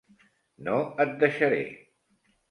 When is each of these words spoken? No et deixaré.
No 0.67 0.77
et 1.05 1.11
deixaré. 1.23 1.59